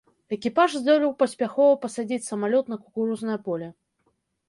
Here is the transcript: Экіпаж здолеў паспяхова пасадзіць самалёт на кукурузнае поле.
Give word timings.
Экіпаж 0.37 0.77
здолеў 0.77 1.13
паспяхова 1.19 1.77
пасадзіць 1.85 2.27
самалёт 2.31 2.65
на 2.75 2.83
кукурузнае 2.83 3.39
поле. 3.49 3.73